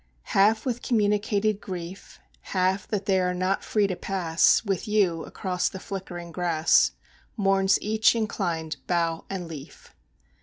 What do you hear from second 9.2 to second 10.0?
and leaf.